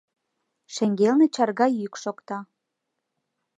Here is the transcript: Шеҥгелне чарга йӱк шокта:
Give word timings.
Шеҥгелне 0.73 1.27
чарга 1.35 1.67
йӱк 1.69 1.95
шокта: 2.03 2.37